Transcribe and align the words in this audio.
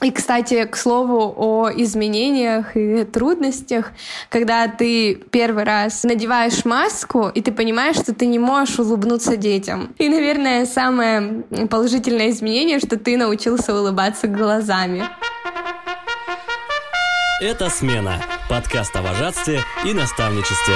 И, 0.00 0.12
кстати, 0.12 0.64
к 0.64 0.76
слову 0.76 1.34
о 1.36 1.70
изменениях 1.74 2.76
и 2.76 3.04
трудностях, 3.04 3.90
когда 4.28 4.68
ты 4.68 5.16
первый 5.16 5.64
раз 5.64 6.04
надеваешь 6.04 6.64
маску, 6.64 7.28
и 7.28 7.40
ты 7.40 7.50
понимаешь, 7.50 7.96
что 7.96 8.14
ты 8.14 8.26
не 8.26 8.38
можешь 8.38 8.78
улыбнуться 8.78 9.36
детям. 9.36 9.92
И, 9.98 10.08
наверное, 10.08 10.66
самое 10.66 11.42
положительное 11.68 12.30
изменение, 12.30 12.78
что 12.78 12.96
ты 12.96 13.16
научился 13.16 13.74
улыбаться 13.74 14.28
глазами. 14.28 15.02
Это 17.40 17.68
«Смена»– 17.68 18.20
подкаст 18.48 18.94
о 18.94 19.02
вожатстве 19.02 19.60
и 19.84 19.92
наставничестве 19.94 20.74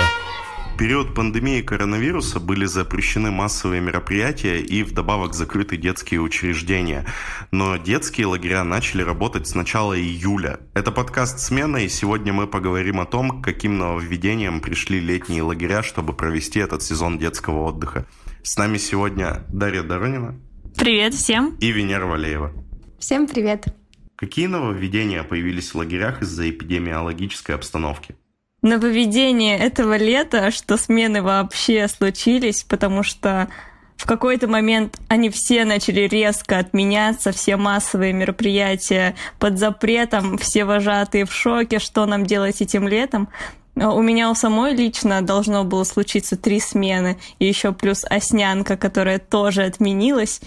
период 0.82 1.14
пандемии 1.14 1.62
коронавируса 1.62 2.40
были 2.40 2.64
запрещены 2.64 3.30
массовые 3.30 3.80
мероприятия 3.80 4.58
и 4.58 4.82
вдобавок 4.82 5.32
закрыты 5.32 5.76
детские 5.76 6.20
учреждения. 6.20 7.06
Но 7.52 7.76
детские 7.76 8.26
лагеря 8.26 8.64
начали 8.64 9.02
работать 9.02 9.46
с 9.46 9.54
начала 9.54 9.96
июля. 9.96 10.58
Это 10.74 10.90
подкаст 10.90 11.38
«Смена», 11.38 11.76
и 11.76 11.88
сегодня 11.88 12.32
мы 12.32 12.48
поговорим 12.48 12.98
о 12.98 13.06
том, 13.06 13.40
к 13.40 13.44
каким 13.44 13.78
нововведениям 13.78 14.60
пришли 14.60 14.98
летние 14.98 15.42
лагеря, 15.42 15.84
чтобы 15.84 16.14
провести 16.14 16.58
этот 16.58 16.82
сезон 16.82 17.16
детского 17.16 17.62
отдыха. 17.68 18.04
С 18.42 18.56
нами 18.56 18.76
сегодня 18.78 19.44
Дарья 19.52 19.84
Доронина. 19.84 20.34
Привет 20.76 21.14
всем. 21.14 21.54
И 21.60 21.70
Венера 21.70 22.06
Валеева. 22.06 22.52
Всем 22.98 23.28
привет. 23.28 23.66
Какие 24.16 24.48
нововведения 24.48 25.22
появились 25.22 25.70
в 25.70 25.76
лагерях 25.76 26.22
из-за 26.22 26.50
эпидемиологической 26.50 27.54
обстановки? 27.54 28.16
Нововведение 28.62 29.58
этого 29.58 29.96
лета, 29.96 30.50
что 30.50 30.76
смены 30.76 31.22
вообще 31.22 31.88
случились, 31.88 32.62
потому 32.62 33.02
что 33.02 33.48
в 33.96 34.06
какой-то 34.06 34.48
момент 34.48 34.98
они 35.08 35.30
все 35.30 35.64
начали 35.64 36.02
резко 36.02 36.58
отменяться, 36.58 37.30
все 37.32 37.56
массовые 37.56 38.12
мероприятия 38.12 39.14
под 39.38 39.58
запретом, 39.58 40.38
все 40.38 40.64
вожатые 40.64 41.24
в 41.24 41.32
шоке, 41.32 41.78
что 41.78 42.06
нам 42.06 42.26
делать 42.26 42.60
этим 42.60 42.88
летом. 42.88 43.28
У 43.74 44.02
меня 44.02 44.30
у 44.30 44.34
самой 44.34 44.74
лично 44.74 45.22
должно 45.22 45.64
было 45.64 45.84
случиться 45.84 46.36
три 46.36 46.60
смены, 46.60 47.18
и 47.38 47.46
еще 47.46 47.72
плюс 47.72 48.04
Оснянка, 48.04 48.76
которая 48.76 49.18
тоже 49.18 49.62
отменилась. 49.62 50.40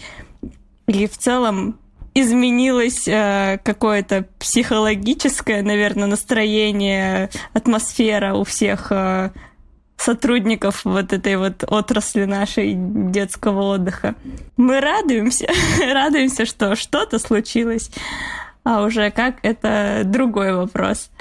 И 0.87 1.07
в 1.07 1.17
целом 1.17 1.79
изменилось 2.15 3.07
э, 3.07 3.59
какое-то 3.61 4.25
психологическое, 4.39 5.61
наверное, 5.61 6.07
настроение, 6.07 7.29
атмосфера 7.53 8.33
у 8.33 8.45
всех 8.45 8.91
э, 8.91 9.31
сотрудников 9.97 10.85
вот 10.85 11.11
этой 11.11 11.35
вот 11.35 11.65
отрасли 11.67 12.23
нашей 12.23 12.73
детского 12.75 13.73
отдыха. 13.73 14.15
Мы 14.55 14.79
радуемся, 14.79 15.47
радуемся, 15.93 16.45
что 16.45 16.75
что-то 16.75 17.19
случилось, 17.19 17.91
а 18.63 18.83
уже 18.83 19.11
как 19.11 19.35
это 19.43 20.03
другой 20.05 20.55
вопрос. 20.55 21.11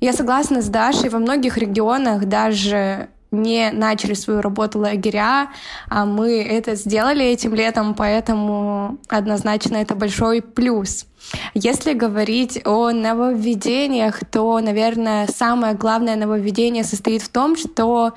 Я 0.00 0.12
согласна 0.12 0.62
с 0.62 0.68
Дашей, 0.68 1.10
во 1.10 1.18
многих 1.18 1.58
регионах 1.58 2.24
даже 2.24 3.08
не 3.30 3.70
начали 3.70 4.14
свою 4.14 4.40
работу 4.40 4.78
лагеря, 4.78 5.50
а 5.88 6.04
мы 6.04 6.42
это 6.42 6.74
сделали 6.74 7.24
этим 7.24 7.54
летом, 7.54 7.94
поэтому 7.94 8.98
однозначно 9.08 9.76
это 9.76 9.94
большой 9.94 10.42
плюс. 10.42 11.06
Если 11.54 11.92
говорить 11.92 12.60
о 12.64 12.90
нововведениях, 12.90 14.20
то, 14.30 14.60
наверное, 14.60 15.26
самое 15.26 15.74
главное 15.74 16.16
нововведение 16.16 16.84
состоит 16.84 17.22
в 17.22 17.28
том, 17.28 17.56
что 17.56 18.12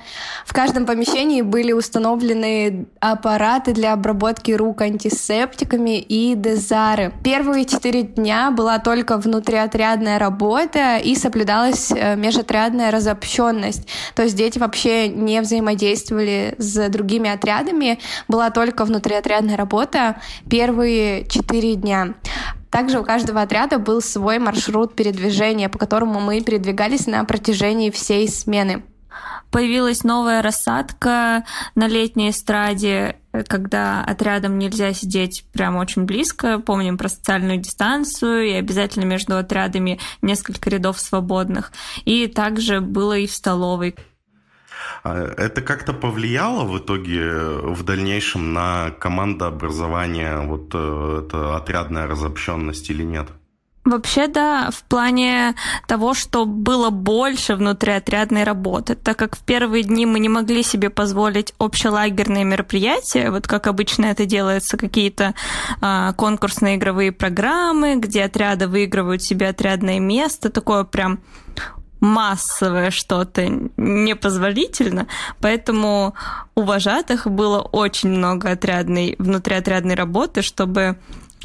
в 0.45 0.53
каждом 0.53 0.85
помещении 0.85 1.41
были 1.41 1.71
установлены 1.71 2.85
аппараты 2.99 3.73
для 3.73 3.93
обработки 3.93 4.51
рук 4.51 4.81
антисептиками 4.81 5.99
и 5.99 6.35
дезары. 6.35 7.13
Первые 7.23 7.65
четыре 7.65 8.03
дня 8.03 8.51
была 8.51 8.79
только 8.79 9.17
внутриотрядная 9.17 10.19
работа 10.19 10.97
и 10.97 11.15
соблюдалась 11.15 11.91
э, 11.91 12.15
межотрядная 12.15 12.91
разобщенность. 12.91 13.87
То 14.15 14.23
есть 14.23 14.35
дети 14.35 14.59
вообще 14.59 15.07
не 15.07 15.41
взаимодействовали 15.41 16.55
с 16.57 16.89
другими 16.89 17.29
отрядами, 17.29 17.99
была 18.27 18.49
только 18.51 18.85
внутриотрядная 18.85 19.57
работа 19.57 20.21
первые 20.49 21.25
четыре 21.27 21.75
дня. 21.75 22.13
Также 22.73 22.99
у 22.99 23.03
каждого 23.03 23.43
отряда 23.43 23.77
был 23.77 24.01
свой 24.01 24.39
маршрут 24.39 24.95
передвижения, 24.95 25.69
по 25.69 25.77
которому 25.77 26.19
мы 26.19 26.41
передвигались 26.41 27.05
на 27.05 27.23
протяжении 27.23 27.91
всей 27.91 28.27
смены. 28.27 28.83
Появилась 29.51 30.03
новая 30.03 30.41
рассадка 30.41 31.45
на 31.75 31.87
летней 31.87 32.31
эстраде, 32.31 33.17
когда 33.47 34.03
отрядом 34.03 34.57
нельзя 34.57 34.91
сидеть 34.91 35.45
прямо 35.53 35.77
очень 35.77 36.05
близко. 36.05 36.57
Помним 36.57 36.97
про 36.97 37.09
социальную 37.09 37.59
дистанцию 37.59 38.47
и 38.47 38.53
обязательно 38.53 39.05
между 39.05 39.37
отрядами 39.37 39.99
несколько 40.23 40.71
рядов 40.71 40.99
свободных. 40.99 41.73
И 42.05 42.25
также 42.25 42.81
было 42.81 43.15
и 43.15 43.27
в 43.27 43.33
столовой. 43.33 43.95
А 45.03 45.33
это 45.37 45.61
как-то 45.61 45.93
повлияло 45.93 46.63
в 46.63 46.77
итоге 46.77 47.29
в 47.29 47.83
дальнейшем 47.83 48.53
на 48.53 48.91
командообразование, 48.99 50.39
вот 50.41 50.71
э, 50.73 51.23
это 51.25 51.55
отрядная 51.55 52.07
разобщенность 52.07 52.89
или 52.89 53.03
нет? 53.03 53.27
Вообще, 53.85 54.27
да, 54.27 54.69
в 54.71 54.81
плане 54.83 55.55
того, 55.87 56.13
что 56.13 56.45
было 56.45 56.89
больше 56.89 57.55
внутриотрядной 57.55 58.45
работы, 58.45 58.95
так 58.95 59.17
как 59.17 59.35
в 59.35 59.43
первые 59.43 59.83
дни 59.83 60.05
мы 60.05 60.19
не 60.19 60.29
могли 60.29 60.63
себе 60.63 60.89
позволить 60.89 61.53
общелагерные 61.57 62.45
мероприятия, 62.45 63.29
вот 63.29 63.45
как 63.45 63.67
обычно 63.67 64.05
это 64.05 64.25
делается, 64.25 64.77
какие-то 64.77 65.33
а, 65.81 66.13
конкурсные 66.13 66.77
игровые 66.77 67.11
программы, 67.11 67.97
где 67.97 68.23
отряды 68.23 68.69
выигрывают 68.69 69.21
себе 69.21 69.49
отрядное 69.49 69.99
место, 69.99 70.49
такое 70.49 70.85
прям 70.85 71.19
массовое 72.03 72.91
что-то 72.91 73.47
непозволительно, 73.77 75.07
поэтому 75.39 76.15
у 76.53 76.63
вожатых 76.63 77.27
было 77.31 77.61
очень 77.61 78.09
много 78.09 78.51
отрядной, 78.51 79.15
внутриотрядной 79.19 79.95
работы, 79.95 80.41
чтобы 80.41 80.97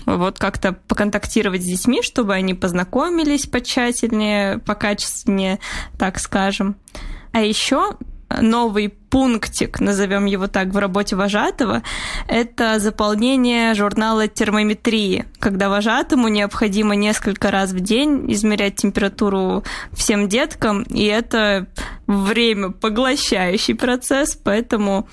вот 0.05 0.41
как-то 0.41 0.73
поконтактировать 0.73 1.63
с 1.63 1.67
детьми, 1.67 2.03
чтобы 2.03 2.35
они 2.35 2.55
познакомились 2.55 3.47
потщательнее, 3.47 4.59
покачественнее, 4.59 5.61
так 5.97 6.19
скажем. 6.19 6.75
А 7.31 7.41
еще 7.41 7.97
новый 8.31 8.89
пунктик, 8.89 9.81
назовем 9.81 10.27
его 10.27 10.47
так, 10.49 10.69
в 10.69 10.77
работе 10.77 11.17
вожатого, 11.17 11.83
это 12.27 12.79
заполнение 12.79 13.75
журнала 13.75 14.29
термометрии, 14.29 15.25
когда 15.39 15.69
вожатому 15.69 16.29
необходимо 16.29 16.95
несколько 16.95 17.51
раз 17.51 17.73
в 17.73 17.81
день 17.81 18.31
измерять 18.33 18.77
температуру 18.77 19.65
всем 19.93 20.29
деткам, 20.29 20.83
и 20.83 21.05
это 21.05 21.67
время 22.07 22.71
поглощающий 22.71 23.75
процесс, 23.75 24.39
поэтому 24.43 25.09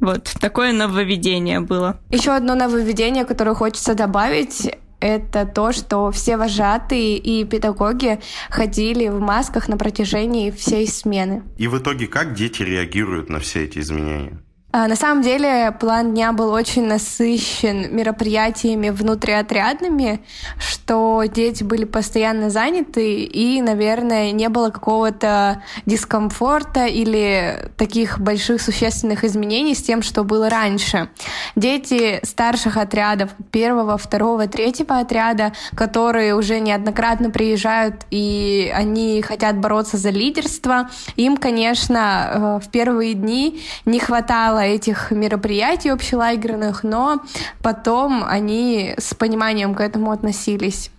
вот 0.00 0.32
такое 0.40 0.72
нововведение 0.72 1.60
было. 1.60 1.98
Еще 2.10 2.32
одно 2.32 2.54
нововведение, 2.54 3.24
которое 3.24 3.54
хочется 3.54 3.94
добавить, 3.94 4.70
это 5.02 5.44
то, 5.44 5.72
что 5.72 6.10
все 6.12 6.36
вожатые 6.36 7.18
и 7.18 7.44
педагоги 7.44 8.20
ходили 8.48 9.08
в 9.08 9.20
масках 9.20 9.68
на 9.68 9.76
протяжении 9.76 10.50
всей 10.50 10.86
смены. 10.86 11.42
И 11.58 11.66
в 11.66 11.76
итоге 11.76 12.06
как 12.06 12.34
дети 12.34 12.62
реагируют 12.62 13.28
на 13.28 13.40
все 13.40 13.64
эти 13.64 13.80
изменения? 13.80 14.40
А, 14.74 14.88
на 14.88 14.96
самом 14.96 15.22
деле 15.22 15.70
план 15.78 16.12
дня 16.12 16.32
был 16.32 16.50
очень 16.50 16.86
насыщен 16.86 17.94
мероприятиями 17.94 18.88
внутриотрядными, 18.88 20.24
что 20.58 21.24
дети 21.26 21.62
были 21.62 21.84
постоянно 21.84 22.48
заняты 22.48 23.22
и, 23.24 23.60
наверное, 23.60 24.32
не 24.32 24.48
было 24.48 24.70
какого-то 24.70 25.62
дискомфорта 25.84 26.86
или 26.86 27.70
таких 27.76 28.18
больших 28.18 28.62
существенных 28.62 29.24
изменений 29.24 29.74
с 29.74 29.82
тем, 29.82 30.00
что 30.00 30.24
было 30.24 30.48
раньше. 30.48 31.10
Дети 31.54 32.20
старших 32.22 32.78
отрядов, 32.78 33.28
первого, 33.50 33.98
второго, 33.98 34.46
третьего 34.48 35.00
отряда, 35.00 35.52
которые 35.76 36.34
уже 36.34 36.60
неоднократно 36.60 37.28
приезжают 37.28 38.06
и 38.10 38.72
они 38.74 39.20
хотят 39.20 39.58
бороться 39.58 39.98
за 39.98 40.08
лидерство, 40.08 40.88
им, 41.16 41.36
конечно, 41.36 42.60
э, 42.62 42.66
в 42.66 42.70
первые 42.70 43.12
дни 43.12 43.60
не 43.84 43.98
хватало 43.98 44.61
этих 44.66 45.10
мероприятий 45.10 45.90
общелагерных, 45.90 46.84
но 46.84 47.22
потом 47.62 48.24
они 48.24 48.94
с 48.98 49.14
пониманием 49.14 49.74
к 49.74 49.80
этому 49.80 50.10
относились. 50.10 50.90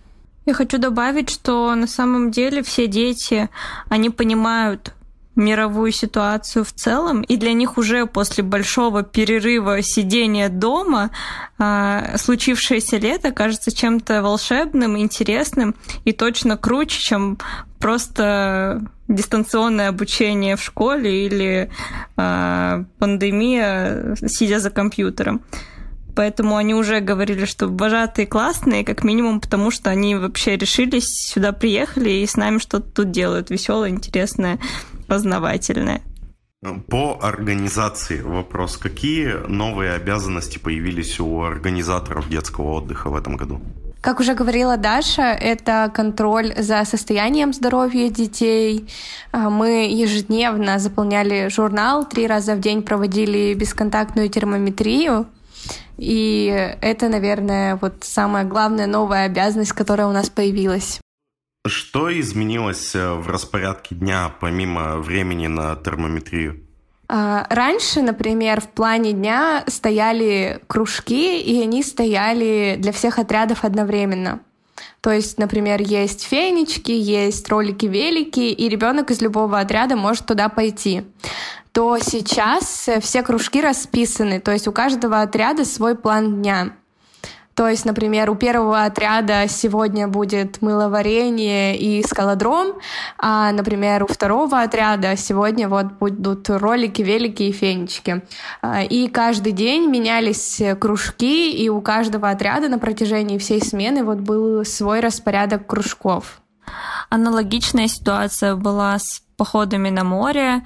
Я 0.46 0.52
хочу 0.52 0.78
добавить, 0.78 1.30
что 1.30 1.74
на 1.74 1.86
самом 1.86 2.30
деле 2.30 2.62
все 2.62 2.86
дети, 2.86 3.48
они 3.88 4.10
понимают 4.10 4.92
мировую 5.36 5.90
ситуацию 5.90 6.64
в 6.64 6.72
целом, 6.72 7.22
и 7.22 7.36
для 7.36 7.52
них 7.52 7.76
уже 7.76 8.06
после 8.06 8.44
большого 8.44 9.02
перерыва 9.02 9.82
сидения 9.82 10.48
дома 10.48 11.10
а, 11.58 12.16
случившееся 12.16 12.98
лето 12.98 13.32
кажется 13.32 13.74
чем-то 13.74 14.22
волшебным, 14.22 14.98
интересным 14.98 15.74
и 16.04 16.12
точно 16.12 16.56
круче, 16.56 17.00
чем 17.00 17.38
просто 17.78 18.82
дистанционное 19.08 19.88
обучение 19.88 20.56
в 20.56 20.62
школе 20.62 21.26
или 21.26 21.70
э, 22.16 22.84
пандемия, 22.98 24.16
сидя 24.26 24.60
за 24.60 24.70
компьютером. 24.70 25.42
Поэтому 26.14 26.56
они 26.56 26.74
уже 26.74 27.00
говорили, 27.00 27.44
что 27.44 27.66
вожатые 27.66 28.26
классные, 28.26 28.84
как 28.84 29.02
минимум, 29.02 29.40
потому 29.40 29.70
что 29.70 29.90
они 29.90 30.14
вообще 30.14 30.56
решились, 30.56 31.08
сюда 31.08 31.52
приехали 31.52 32.10
и 32.10 32.26
с 32.26 32.36
нами 32.36 32.58
что-то 32.58 32.88
тут 32.88 33.10
делают 33.10 33.50
веселое, 33.50 33.90
интересное, 33.90 34.58
познавательное. 35.08 36.02
По 36.88 37.18
организации 37.20 38.20
вопрос. 38.20 38.78
Какие 38.78 39.46
новые 39.48 39.92
обязанности 39.92 40.58
появились 40.58 41.20
у 41.20 41.42
организаторов 41.42 42.28
детского 42.30 42.74
отдыха 42.74 43.10
в 43.10 43.16
этом 43.16 43.36
году? 43.36 43.60
Как 44.04 44.20
уже 44.20 44.34
говорила 44.34 44.76
Даша, 44.76 45.32
это 45.32 45.90
контроль 45.94 46.52
за 46.58 46.84
состоянием 46.84 47.54
здоровья 47.54 48.10
детей. 48.10 48.86
А, 49.32 49.48
мы 49.48 49.88
ежедневно 49.90 50.78
заполняли 50.78 51.48
журнал, 51.48 52.06
три 52.06 52.26
раза 52.26 52.54
в 52.54 52.60
день 52.60 52.82
проводили 52.82 53.54
бесконтактную 53.54 54.28
термометрию. 54.28 55.26
И 55.96 56.74
это, 56.82 57.08
наверное, 57.08 57.76
вот 57.76 57.94
самая 58.02 58.44
главная 58.44 58.86
новая 58.86 59.24
обязанность, 59.24 59.72
которая 59.72 60.06
у 60.06 60.12
нас 60.12 60.28
появилась. 60.28 61.00
Что 61.66 62.12
изменилось 62.20 62.94
э, 62.94 63.10
в 63.14 63.30
распорядке 63.30 63.94
дня, 63.94 64.30
помимо 64.38 64.98
времени 64.98 65.46
на 65.46 65.76
термометрию? 65.76 66.63
А, 67.08 67.46
раньше, 67.50 68.02
например, 68.02 68.60
в 68.60 68.68
плане 68.68 69.12
дня 69.12 69.64
стояли 69.66 70.60
кружки, 70.66 71.40
и 71.40 71.62
они 71.62 71.82
стояли 71.82 72.76
для 72.78 72.92
всех 72.92 73.18
отрядов 73.18 73.64
одновременно. 73.64 74.40
То 75.00 75.10
есть, 75.10 75.38
например, 75.38 75.82
есть 75.82 76.24
фенечки, 76.24 76.90
есть 76.90 77.48
ролики-велики, 77.48 78.50
и 78.50 78.68
ребенок 78.68 79.10
из 79.10 79.20
любого 79.20 79.60
отряда 79.60 79.96
может 79.96 80.26
туда 80.26 80.48
пойти 80.48 81.04
то 81.74 81.98
сейчас 81.98 82.88
все 83.00 83.22
кружки 83.24 83.60
расписаны, 83.60 84.38
то 84.38 84.52
есть 84.52 84.68
у 84.68 84.72
каждого 84.72 85.22
отряда 85.22 85.64
свой 85.64 85.96
план 85.96 86.40
дня. 86.40 86.76
То 87.54 87.68
есть, 87.68 87.84
например, 87.84 88.30
у 88.30 88.34
первого 88.34 88.84
отряда 88.84 89.46
сегодня 89.48 90.08
будет 90.08 90.60
мыловарение 90.60 91.76
и 91.76 92.02
скалодром, 92.02 92.78
а, 93.16 93.52
например, 93.52 94.02
у 94.02 94.06
второго 94.06 94.60
отряда 94.60 95.16
сегодня 95.16 95.68
вот 95.68 95.92
будут 95.92 96.50
ролики, 96.50 97.02
велики 97.02 97.44
и 97.44 97.52
фенечки. 97.52 98.22
А, 98.60 98.82
и 98.82 99.08
каждый 99.08 99.52
день 99.52 99.88
менялись 99.88 100.60
кружки, 100.80 101.52
и 101.52 101.68
у 101.68 101.80
каждого 101.80 102.30
отряда 102.30 102.68
на 102.68 102.78
протяжении 102.78 103.38
всей 103.38 103.62
смены 103.62 104.02
вот 104.02 104.18
был 104.18 104.64
свой 104.64 105.00
распорядок 105.00 105.66
кружков. 105.66 106.40
Аналогичная 107.08 107.86
ситуация 107.86 108.56
была 108.56 108.98
с 108.98 109.22
походами 109.36 109.90
на 109.90 110.02
море. 110.02 110.64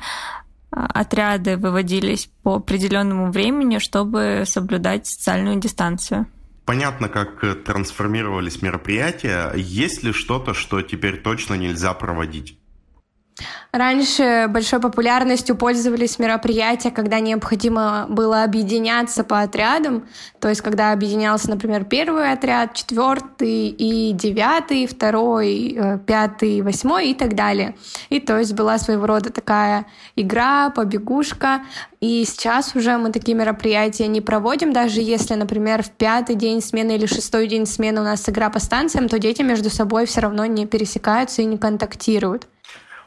А, 0.70 0.86
отряды 0.86 1.58
выводились 1.58 2.30
по 2.42 2.56
определенному 2.56 3.30
времени, 3.30 3.78
чтобы 3.78 4.44
соблюдать 4.46 5.06
социальную 5.06 5.56
дистанцию. 5.56 6.26
Понятно, 6.68 7.08
как 7.08 7.42
э, 7.44 7.54
трансформировались 7.54 8.60
мероприятия. 8.60 9.54
Есть 9.56 10.02
ли 10.02 10.12
что-то, 10.12 10.52
что 10.52 10.82
теперь 10.82 11.16
точно 11.22 11.54
нельзя 11.54 11.94
проводить? 11.94 12.57
Раньше 13.70 14.46
большой 14.48 14.80
популярностью 14.80 15.54
пользовались 15.54 16.18
мероприятия, 16.18 16.90
когда 16.90 17.20
необходимо 17.20 18.06
было 18.08 18.42
объединяться 18.42 19.24
по 19.24 19.42
отрядам. 19.42 20.08
То 20.40 20.48
есть, 20.48 20.62
когда 20.62 20.92
объединялся, 20.92 21.50
например, 21.50 21.84
первый 21.84 22.32
отряд, 22.32 22.74
четвертый 22.74 23.68
и 23.68 24.12
девятый, 24.12 24.86
второй, 24.86 25.76
э, 25.78 25.98
пятый, 25.98 26.62
восьмой 26.62 27.10
и 27.10 27.14
так 27.14 27.34
далее. 27.34 27.76
И 28.08 28.20
то 28.20 28.38
есть 28.38 28.54
была 28.54 28.78
своего 28.78 29.06
рода 29.06 29.30
такая 29.30 29.86
игра, 30.16 30.70
побегушка. 30.70 31.62
И 32.00 32.24
сейчас 32.24 32.74
уже 32.74 32.96
мы 32.96 33.12
такие 33.12 33.36
мероприятия 33.36 34.06
не 34.06 34.20
проводим, 34.20 34.72
даже 34.72 35.00
если, 35.00 35.34
например, 35.34 35.82
в 35.82 35.90
пятый 35.90 36.36
день 36.36 36.62
смены 36.62 36.96
или 36.96 37.06
шестой 37.06 37.48
день 37.48 37.66
смены 37.66 38.00
у 38.00 38.04
нас 38.04 38.28
игра 38.28 38.50
по 38.50 38.60
станциям, 38.60 39.08
то 39.08 39.18
дети 39.18 39.42
между 39.42 39.68
собой 39.68 40.06
все 40.06 40.20
равно 40.20 40.46
не 40.46 40.66
пересекаются 40.66 41.42
и 41.42 41.44
не 41.44 41.58
контактируют. 41.58 42.46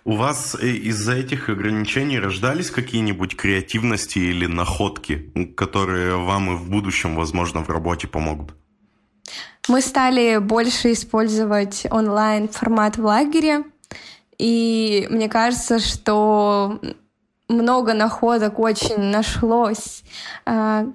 У 0.04 0.16
вас 0.16 0.56
э, 0.60 0.68
из-за 0.68 1.14
этих 1.14 1.50
ограничений 1.50 2.20
рождались 2.20 2.72
какие-нибудь 2.72 3.36
креативности 3.36 4.18
или 4.20 4.48
находки, 4.48 5.32
которые 5.56 6.16
вам 6.18 6.52
и 6.52 6.56
в 6.56 6.70
будущем, 6.70 7.16
возможно, 7.16 7.64
в 7.64 7.70
работе 7.70 8.08
помогут? 8.08 8.54
Мы 9.68 9.82
стали 9.82 10.40
больше 10.40 10.94
использовать 10.94 11.86
онлайн-формат 11.90 12.98
в 12.98 13.06
лагере, 13.06 13.64
и 14.40 15.08
мне 15.12 15.30
кажется, 15.30 15.80
что 15.80 16.80
много 17.48 17.94
находок 17.94 18.58
очень 18.60 19.00
нашлось 19.00 20.04
э, 20.48 20.86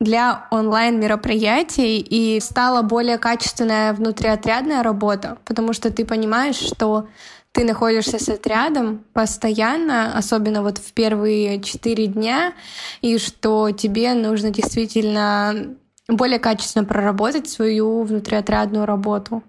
для 0.00 0.46
онлайн-мероприятий 0.50 1.98
и 1.98 2.40
стала 2.40 2.82
более 2.82 3.18
качественная 3.18 3.92
внутриотрядная 3.92 4.82
работа, 4.82 5.38
потому 5.44 5.72
что 5.72 5.90
ты 5.90 6.04
понимаешь, 6.04 6.56
что 6.56 7.08
ты 7.52 7.64
находишься 7.64 8.18
с 8.18 8.28
отрядом 8.28 9.04
постоянно, 9.12 10.16
особенно 10.18 10.62
вот 10.62 10.78
в 10.78 10.92
первые 10.92 11.62
четыре 11.62 12.08
дня, 12.08 12.52
и 13.00 13.16
что 13.18 13.70
тебе 13.70 14.14
нужно 14.14 14.50
действительно 14.50 15.76
более 16.08 16.40
качественно 16.40 16.84
проработать 16.84 17.48
свою 17.48 18.02
внутриотрядную 18.02 18.86
работу. 18.86 19.42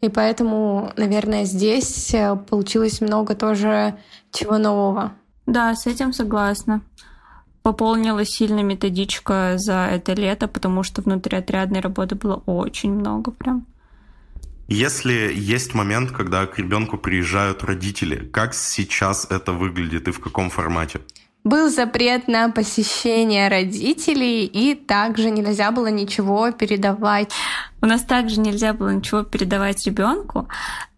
И 0.00 0.08
поэтому, 0.08 0.92
наверное, 0.96 1.44
здесь 1.44 2.14
э, 2.14 2.36
получилось 2.36 3.00
много 3.00 3.34
тоже 3.34 3.98
чего 4.32 4.56
нового. 4.56 5.12
Да, 5.44 5.74
с 5.74 5.86
этим 5.86 6.12
согласна. 6.12 6.80
Пополнила 7.70 8.24
сильно 8.24 8.62
методичка 8.64 9.54
за 9.56 9.86
это 9.92 10.14
лето, 10.14 10.48
потому 10.48 10.82
что 10.82 11.02
внутриотрядной 11.02 11.78
работы 11.78 12.16
было 12.16 12.42
очень 12.46 12.92
много 12.92 13.30
прям. 13.30 13.64
Если 14.66 15.32
есть 15.32 15.72
момент, 15.72 16.10
когда 16.10 16.46
к 16.46 16.58
ребенку 16.58 16.98
приезжают 16.98 17.62
родители, 17.62 18.28
как 18.32 18.54
сейчас 18.54 19.24
это 19.30 19.52
выглядит 19.52 20.08
и 20.08 20.10
в 20.10 20.18
каком 20.18 20.50
формате? 20.50 20.98
Был 21.42 21.70
запрет 21.70 22.28
на 22.28 22.50
посещение 22.50 23.48
родителей, 23.48 24.44
и 24.44 24.74
также 24.74 25.30
нельзя 25.30 25.70
было 25.70 25.86
ничего 25.86 26.50
передавать. 26.52 27.32
У 27.80 27.86
нас 27.86 28.02
также 28.02 28.40
нельзя 28.40 28.74
было 28.74 28.90
ничего 28.90 29.22
передавать 29.22 29.86
ребенку, 29.86 30.48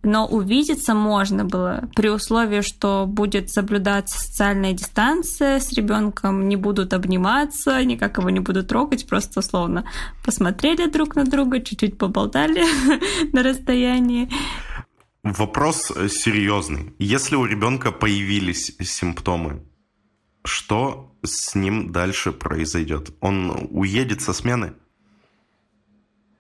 но 0.03 0.27
увидеться 0.27 0.94
можно 0.94 1.44
было 1.44 1.89
при 1.94 2.09
условии, 2.09 2.61
что 2.61 3.05
будет 3.06 3.50
соблюдаться 3.50 4.19
социальная 4.19 4.73
дистанция 4.73 5.61
с 5.61 5.73
ребенком, 5.73 6.49
не 6.49 6.56
будут 6.56 6.93
обниматься, 6.93 7.85
никак 7.85 8.19
его 8.19 8.29
не 8.29 8.41
будут 8.41 8.67
трогать, 8.67 9.06
просто 9.06 9.39
условно 9.39 9.85
посмотрели 10.25 10.87
друг 10.87 11.15
на 11.15 11.25
друга, 11.25 11.61
чуть-чуть 11.61 11.99
поболтали 11.99 12.65
на 13.33 13.44
расстоянии. 13.44 14.29
Вопрос 15.23 15.93
серьезный. 16.11 16.94
Если 16.99 17.37
у 17.37 17.44
ребенка 17.44 17.93
появились 17.93 18.75
симптомы, 18.81 19.63
что 20.44 21.15
с 21.22 21.55
ним 21.55 21.93
дальше 21.93 22.32
произойдет? 22.32 23.11
Он 23.20 23.69
уедет 23.70 24.22
со 24.22 24.32
смены? 24.32 24.75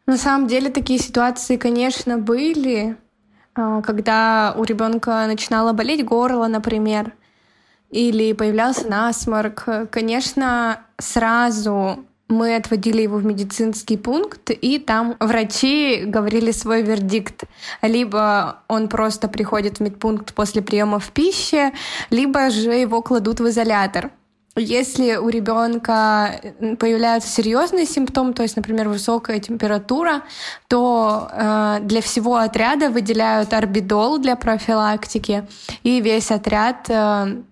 На 0.06 0.16
самом 0.16 0.48
деле 0.48 0.70
такие 0.70 0.98
ситуации, 0.98 1.56
конечно, 1.56 2.18
были, 2.18 2.96
а, 3.54 3.80
когда 3.82 4.54
у 4.56 4.64
ребенка 4.64 5.26
начинало 5.26 5.72
болеть 5.72 6.04
горло, 6.04 6.48
например, 6.48 7.12
или 7.90 8.32
появлялся 8.32 8.88
насморк. 8.88 9.68
Конечно, 9.90 10.84
сразу 10.98 12.04
мы 12.32 12.56
отводили 12.56 13.02
его 13.02 13.18
в 13.18 13.24
медицинский 13.24 13.96
пункт, 13.96 14.50
и 14.50 14.78
там 14.78 15.16
врачи 15.20 16.02
говорили 16.04 16.50
свой 16.50 16.82
вердикт. 16.82 17.44
Либо 17.82 18.62
он 18.68 18.88
просто 18.88 19.28
приходит 19.28 19.78
в 19.78 19.80
медпункт 19.80 20.34
после 20.34 20.62
приема 20.62 20.98
в 20.98 21.10
пище, 21.10 21.72
либо 22.10 22.50
же 22.50 22.72
его 22.72 23.02
кладут 23.02 23.40
в 23.40 23.48
изолятор. 23.48 24.10
Если 24.54 25.16
у 25.16 25.30
ребенка 25.30 26.40
появляются 26.78 27.30
серьезные 27.30 27.86
симптомы, 27.86 28.34
то 28.34 28.42
есть, 28.42 28.56
например, 28.56 28.88
высокая 28.88 29.40
температура, 29.40 30.22
то 30.68 31.30
э, 31.32 31.78
для 31.82 32.02
всего 32.02 32.36
отряда 32.36 32.90
выделяют 32.90 33.54
орбидол 33.54 34.18
для 34.18 34.36
профилактики, 34.36 35.46
и 35.84 36.02
весь 36.02 36.30
отряд 36.30 36.84
э, 36.90 37.42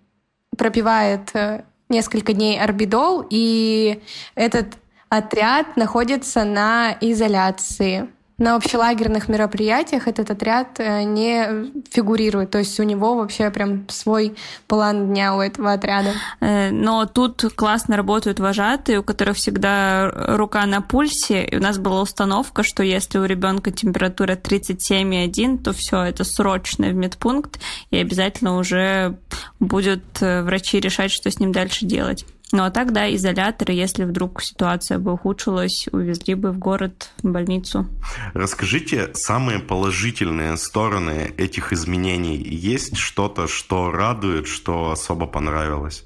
пропивает 0.59 1.31
э, 1.33 1.63
несколько 1.91 2.33
дней 2.33 2.61
орбидол, 2.61 3.27
и 3.29 4.03
этот 4.35 4.79
отряд 5.09 5.77
находится 5.77 6.45
на 6.45 6.97
изоляции. 7.01 8.09
На 8.41 8.57
общелагерных 8.57 9.29
мероприятиях 9.29 10.09
этот 10.09 10.31
отряд 10.31 10.81
э, 10.81 11.03
не 11.03 11.71
фигурирует, 11.91 12.51
то 12.51 12.57
есть 12.57 12.81
у 12.81 12.85
него 12.85 13.15
вообще 13.17 13.51
прям 13.51 13.87
свой 13.91 14.35
план 14.67 15.09
дня 15.09 15.37
у 15.37 15.43
этого 15.43 15.75
отряда. 15.75 16.15
Э, 16.41 16.71
но 16.71 17.05
тут 17.05 17.45
классно 17.55 17.99
работают 17.99 18.41
вожатые, 18.41 19.01
у 19.01 19.03
которых 19.03 19.37
всегда 19.37 20.11
рука 20.11 20.65
на 20.65 20.81
пульсе, 20.81 21.45
и 21.45 21.55
у 21.55 21.61
нас 21.61 21.77
была 21.77 22.01
установка, 22.01 22.63
что 22.63 22.83
если 22.83 23.19
у 23.19 23.27
ребенка 23.27 23.73
температура 23.73 24.37
37,1, 24.37 25.63
то 25.63 25.75
все 25.75 26.05
это 26.05 26.25
срочно 26.25 26.89
в 26.89 26.95
медпункт, 26.95 27.61
и 27.91 27.99
обязательно 27.99 28.57
уже 28.57 29.19
будут 29.59 30.03
э, 30.23 30.43
врачи 30.45 30.81
решать, 30.81 31.11
что 31.11 31.31
с 31.31 31.39
ним 31.41 31.53
дальше 31.53 31.85
делать. 31.85 32.25
Ну 32.53 32.65
а 32.65 32.71
так, 32.71 32.91
изоляторы, 32.91 33.73
если 33.73 34.05
вдруг 34.05 34.43
ситуация 34.43 34.99
бы 34.99 35.13
ухудшилась, 35.13 35.89
увезли 35.93 36.35
бы 36.35 36.51
в 36.51 36.59
город, 36.59 37.11
в 37.23 37.29
больницу. 37.29 37.87
Расскажите 38.35 39.11
самые 39.15 39.61
положительные 39.61 40.57
стороны 40.57 41.33
этих 41.37 41.73
изменений. 41.73 42.37
Есть 42.37 42.97
что-то, 42.97 43.47
что 43.47 43.93
радует, 43.93 44.49
что 44.49 44.91
особо 44.91 45.27
понравилось? 45.27 46.05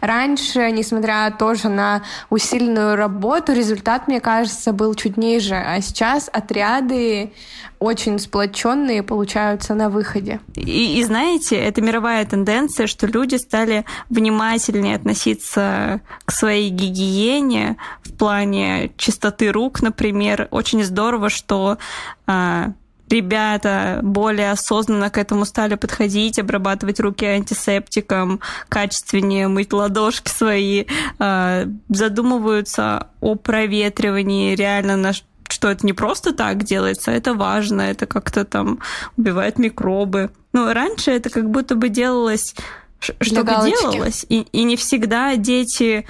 Раньше, 0.00 0.70
несмотря 0.70 1.34
тоже 1.36 1.68
на 1.68 2.02
усиленную 2.30 2.96
работу, 2.96 3.52
результат, 3.52 4.08
мне 4.08 4.20
кажется, 4.20 4.72
был 4.72 4.94
чуть 4.94 5.16
ниже. 5.16 5.54
А 5.54 5.80
сейчас 5.80 6.30
отряды 6.32 7.32
очень 7.78 8.18
сплоченные 8.18 9.02
получаются 9.02 9.74
на 9.74 9.90
выходе. 9.90 10.40
И, 10.54 10.98
и 10.98 11.04
знаете, 11.04 11.56
это 11.56 11.82
мировая 11.82 12.24
тенденция, 12.24 12.86
что 12.86 13.06
люди 13.06 13.36
стали 13.36 13.84
внимательнее 14.08 14.96
относиться 14.96 16.00
к 16.24 16.30
своей 16.32 16.70
гигиене 16.70 17.76
в 18.02 18.12
плане 18.16 18.92
чистоты 18.96 19.52
рук, 19.52 19.82
например. 19.82 20.48
Очень 20.50 20.82
здорово, 20.84 21.28
что 21.28 21.78
а, 22.26 22.72
ребята 23.08 24.00
более 24.02 24.50
осознанно 24.50 25.10
к 25.10 25.18
этому 25.18 25.44
стали 25.44 25.74
подходить, 25.74 26.38
обрабатывать 26.38 27.00
руки 27.00 27.26
антисептиком, 27.26 28.40
качественнее 28.68 29.48
мыть 29.48 29.72
ладошки 29.72 30.30
свои, 30.30 30.86
а, 31.18 31.64
задумываются 31.88 33.08
о 33.20 33.34
проветривании 33.34 34.54
реально 34.54 34.96
на 34.96 35.12
что 35.46 35.70
это 35.70 35.86
не 35.86 35.92
просто 35.92 36.32
так 36.32 36.64
делается, 36.64 37.10
это 37.10 37.34
важно, 37.34 37.82
это 37.82 38.06
как-то 38.06 38.44
там 38.44 38.80
убивает 39.16 39.58
микробы. 39.58 40.30
Но 40.52 40.72
раньше 40.72 41.10
это 41.10 41.30
как 41.30 41.50
будто 41.50 41.74
бы 41.74 41.88
делалось, 41.88 42.54
чтобы 42.98 43.52
делалось, 43.64 44.24
и, 44.28 44.40
и 44.40 44.64
не 44.64 44.76
всегда 44.76 45.36
дети 45.36 46.06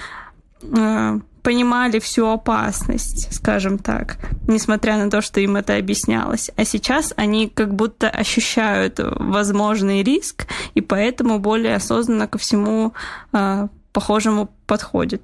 а, 0.63 1.19
понимали 1.45 1.99
всю 1.99 2.25
опасность, 2.25 3.31
скажем 3.31 3.77
так, 3.77 4.17
несмотря 4.47 4.97
на 4.97 5.11
то, 5.11 5.21
что 5.21 5.39
им 5.39 5.55
это 5.55 5.77
объяснялось. 5.77 6.49
А 6.57 6.65
сейчас 6.65 7.13
они 7.17 7.49
как 7.49 7.75
будто 7.75 8.09
ощущают 8.09 8.99
возможный 8.99 10.01
риск, 10.01 10.47
и 10.73 10.81
поэтому 10.81 11.37
более 11.37 11.75
осознанно 11.75 12.27
ко 12.27 12.39
всему 12.39 12.93
э, 13.31 13.67
похожему 13.93 14.49
подходят. 14.65 15.21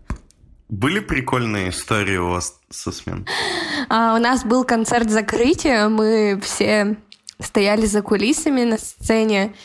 Были 0.69 0.99
прикольные 0.99 1.71
истории 1.71 2.17
у 2.17 2.29
вас 2.29 2.59
со 2.69 2.91
смен? 2.91 3.25
А, 3.89 4.15
у 4.15 4.19
нас 4.19 4.45
был 4.45 4.63
концерт 4.63 5.09
закрытия, 5.09 5.89
мы 5.89 6.39
все 6.43 6.97
стояли 7.39 7.87
за 7.87 8.03
кулисами 8.03 8.63
на 8.63 8.77
сцене, 8.77 9.55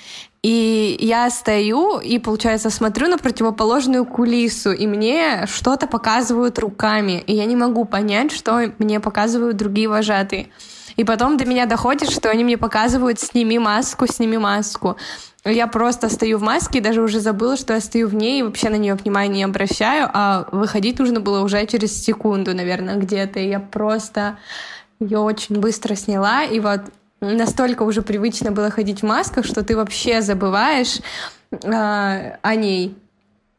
и 0.46 0.96
я 1.00 1.28
стою 1.30 1.98
и, 1.98 2.20
получается, 2.20 2.70
смотрю 2.70 3.08
на 3.08 3.18
противоположную 3.18 4.04
кулису, 4.04 4.70
и 4.70 4.86
мне 4.86 5.44
что-то 5.48 5.88
показывают 5.88 6.60
руками, 6.60 7.20
и 7.26 7.34
я 7.34 7.46
не 7.46 7.56
могу 7.56 7.84
понять, 7.84 8.30
что 8.30 8.72
мне 8.78 9.00
показывают 9.00 9.56
другие 9.56 9.88
вожатые. 9.88 10.50
И 10.94 11.02
потом 11.02 11.36
до 11.36 11.46
меня 11.46 11.66
доходит, 11.66 12.10
что 12.10 12.30
они 12.30 12.44
мне 12.44 12.56
показывают 12.56 13.18
«сними 13.18 13.58
маску, 13.58 14.06
сними 14.06 14.38
маску». 14.38 14.96
Я 15.44 15.66
просто 15.66 16.08
стою 16.08 16.38
в 16.38 16.42
маске, 16.42 16.78
и 16.78 16.80
даже 16.80 17.02
уже 17.02 17.18
забыла, 17.18 17.56
что 17.56 17.74
я 17.74 17.80
стою 17.80 18.06
в 18.06 18.14
ней, 18.14 18.38
и 18.38 18.42
вообще 18.44 18.68
на 18.68 18.76
нее 18.76 18.94
внимания 18.94 19.38
не 19.38 19.42
обращаю, 19.42 20.08
а 20.14 20.46
выходить 20.52 21.00
нужно 21.00 21.18
было 21.18 21.40
уже 21.40 21.66
через 21.66 22.04
секунду, 22.04 22.54
наверное, 22.54 22.94
где-то. 22.94 23.40
И 23.40 23.48
я 23.48 23.58
просто 23.58 24.38
ее 25.00 25.18
очень 25.18 25.58
быстро 25.58 25.96
сняла, 25.96 26.44
и 26.44 26.60
вот 26.60 26.82
настолько 27.20 27.82
уже 27.82 28.02
привычно 28.02 28.52
было 28.52 28.70
ходить 28.70 29.00
в 29.00 29.06
масках, 29.06 29.44
что 29.44 29.62
ты 29.62 29.76
вообще 29.76 30.20
забываешь 30.20 31.00
э, 31.50 32.36
о 32.42 32.54
ней. 32.54 32.96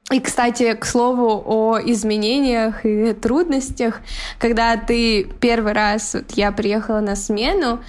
И, 0.09 0.21
кстати, 0.21 0.73
к 0.73 0.85
слову 0.85 1.43
о 1.45 1.79
изменениях 1.83 2.85
и 2.85 3.11
трудностях, 3.11 3.99
когда 4.39 4.77
ты 4.77 5.25
первый 5.41 5.73
раз, 5.73 6.13
вот 6.13 6.31
я 6.31 6.53
приехала 6.53 7.01
на 7.01 7.17
смену, 7.17 7.81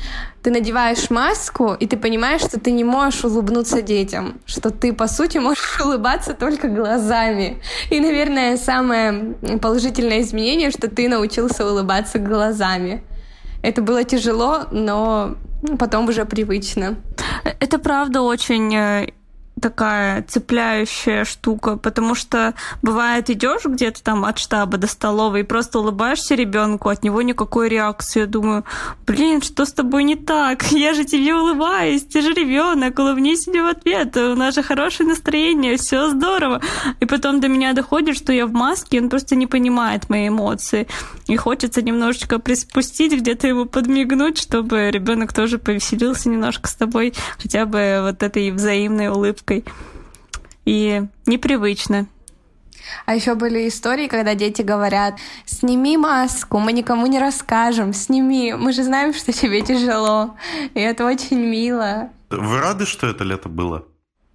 ты 0.42 0.50
надеваешь 0.50 1.10
маску, 1.10 1.74
и 1.74 1.86
ты 1.86 1.96
понимаешь, 1.96 2.40
что 2.40 2.58
ты 2.58 2.72
не 2.72 2.82
можешь 2.82 3.24
улыбнуться 3.24 3.82
детям, 3.82 4.40
что 4.46 4.70
ты, 4.70 4.92
по 4.92 5.06
сути, 5.06 5.38
можешь 5.38 5.80
улыбаться 5.84 6.34
только 6.34 6.66
глазами. 6.66 7.62
И, 7.88 8.00
наверное, 8.00 8.56
самое 8.56 9.34
положительное 9.62 10.22
изменение, 10.22 10.72
что 10.72 10.90
ты 10.90 11.08
научился 11.08 11.64
улыбаться 11.64 12.18
глазами. 12.18 13.04
Это 13.62 13.80
было 13.80 14.02
тяжело, 14.02 14.64
но 14.72 15.36
потом 15.78 16.08
уже 16.08 16.24
привычно. 16.24 16.96
Это 17.60 17.78
правда 17.78 18.22
очень 18.22 18.74
э, 18.74 19.08
такая 19.60 20.22
цепляющая 20.22 21.24
штука, 21.24 21.76
потому 21.76 22.14
что 22.14 22.54
бывает 22.82 23.30
идешь 23.30 23.64
где-то 23.64 24.02
там 24.02 24.24
от 24.24 24.38
штаба 24.38 24.78
до 24.78 24.86
столовой 24.86 25.40
и 25.40 25.44
просто 25.44 25.78
улыбаешься 25.78 26.34
ребенку, 26.34 26.88
от 26.88 27.02
него 27.02 27.22
никакой 27.22 27.68
реакции. 27.68 28.20
Я 28.20 28.26
думаю, 28.26 28.64
блин, 29.06 29.42
что 29.42 29.64
с 29.64 29.72
тобой 29.72 30.04
не 30.04 30.16
так? 30.16 30.62
Я 30.70 30.94
же 30.94 31.04
тебе 31.04 31.34
улыбаюсь, 31.34 32.04
ты 32.04 32.22
же 32.22 32.32
ребенок, 32.32 32.98
улыбнись 32.98 33.46
мне 33.46 33.62
в 33.62 33.66
ответ, 33.66 34.16
у 34.16 34.34
нас 34.34 34.54
же 34.54 34.62
хорошее 34.62 35.08
настроение, 35.08 35.76
все 35.76 36.10
здорово. 36.10 36.60
И 37.00 37.06
потом 37.06 37.40
до 37.40 37.48
меня 37.48 37.72
доходит, 37.72 38.16
что 38.16 38.32
я 38.32 38.46
в 38.46 38.52
маске, 38.52 39.00
он 39.00 39.08
просто 39.08 39.36
не 39.36 39.46
понимает 39.46 40.08
мои 40.08 40.28
эмоции. 40.28 40.86
И 41.26 41.36
хочется 41.36 41.82
немножечко 41.82 42.38
приспустить, 42.38 43.12
где-то 43.12 43.48
ему 43.48 43.66
подмигнуть, 43.66 44.38
чтобы 44.38 44.90
ребенок 44.90 45.32
тоже 45.32 45.58
повеселился 45.58 46.28
немножко 46.28 46.68
с 46.68 46.74
тобой, 46.74 47.14
хотя 47.38 47.66
бы 47.66 48.00
вот 48.02 48.22
этой 48.22 48.50
взаимной 48.50 49.08
улыбкой 49.08 49.47
улыбкой. 49.48 49.64
И 50.64 51.02
непривычно. 51.26 52.06
А 53.04 53.14
еще 53.14 53.34
были 53.34 53.68
истории, 53.68 54.08
когда 54.08 54.34
дети 54.34 54.62
говорят, 54.62 55.18
сними 55.44 55.96
маску, 55.96 56.58
мы 56.58 56.72
никому 56.72 57.06
не 57.06 57.18
расскажем, 57.18 57.92
сними, 57.92 58.54
мы 58.54 58.72
же 58.72 58.82
знаем, 58.82 59.12
что 59.12 59.32
тебе 59.32 59.60
тяжело. 59.60 60.36
И 60.74 60.80
это 60.80 61.04
очень 61.04 61.38
мило. 61.38 62.08
Вы 62.30 62.60
рады, 62.60 62.86
что 62.86 63.06
это 63.06 63.24
лето 63.24 63.48
было? 63.48 63.84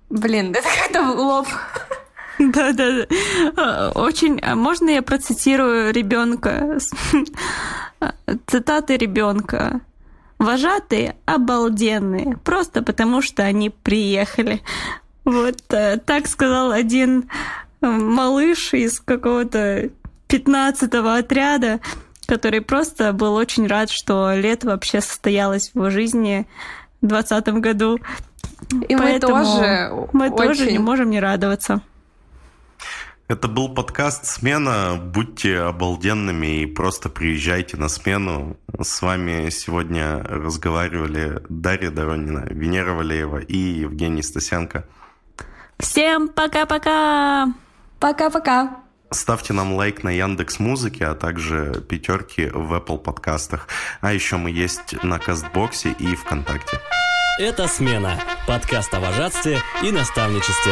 Блин, 0.10 0.52
это 0.52 0.68
как-то 0.82 1.04
в 1.04 1.20
лоб. 1.20 1.48
Да, 2.40 2.74
да, 2.74 3.06
да. 3.56 3.92
Очень. 3.92 4.40
А 4.42 4.56
можно 4.56 4.90
я 4.90 5.04
процитирую 5.04 5.94
ребенка? 5.94 6.80
Цитаты 8.48 8.98
ребенка. 8.98 9.82
Вожатые 10.40 11.16
обалденные, 11.26 12.38
просто 12.44 12.82
потому 12.82 13.22
что 13.22 13.44
они 13.44 13.70
приехали. 13.70 14.62
Вот 15.26 15.62
э, 15.70 15.98
так 15.98 16.28
сказал 16.28 16.72
один 16.72 17.30
э, 17.82 17.88
малыш 17.88 18.74
из 18.74 19.00
какого-то 19.00 19.90
15-го 20.28 21.10
отряда, 21.10 21.80
который 22.26 22.62
просто 22.62 23.14
был 23.14 23.36
очень 23.36 23.68
рад, 23.68 23.90
что 23.90 24.34
лето 24.34 24.68
вообще 24.68 25.02
состоялось 25.02 25.70
в 25.70 25.76
его 25.76 25.90
жизни 25.90 26.48
в 27.02 27.08
2020 27.08 27.48
году. 27.62 28.00
И 28.88 28.96
Поэтому 28.96 29.36
мы 29.38 29.44
тоже 29.44 30.10
мы 30.14 30.30
очень... 30.30 30.48
тоже 30.48 30.72
не 30.72 30.80
можем 30.80 31.10
не 31.10 31.20
радоваться. 31.20 31.82
Это 33.30 33.48
был 33.48 33.70
подкаст 33.74 34.26
«Смена». 34.26 35.00
Будьте 35.02 35.60
обалденными 35.60 36.62
и 36.62 36.66
просто 36.66 37.10
приезжайте 37.10 37.78
на 37.78 37.88
смену. 37.88 38.58
С 38.80 39.02
вами 39.02 39.50
сегодня 39.50 40.22
разговаривали 40.24 41.42
Дарья 41.48 41.90
Доронина, 41.90 42.46
Венера 42.50 42.94
Валеева 42.94 43.38
и 43.40 43.58
Евгений 43.58 44.22
Стасенко. 44.22 44.86
Всем 45.84 46.30
пока-пока! 46.30 47.54
Пока-пока! 48.00 48.78
Ставьте 49.12 49.52
нам 49.52 49.74
лайк 49.74 50.02
на 50.02 50.12
Яндекс 50.12 50.58
Музыке, 50.60 51.06
а 51.08 51.14
также 51.14 51.84
пятерки 51.90 52.46
в 52.46 52.74
Apple 52.74 52.98
подкастах. 52.98 53.68
А 54.00 54.14
еще 54.14 54.38
мы 54.38 54.50
есть 54.50 55.04
на 55.04 55.20
Кастбоксе 55.20 55.94
и 56.00 56.16
ВКонтакте. 56.16 56.80
Это 57.38 57.68
«Смена»– 57.68 58.18
подкаст 58.48 58.94
о 58.94 59.02
вожатстве 59.02 59.60
и 59.84 59.92
наставничестве. 59.92 60.72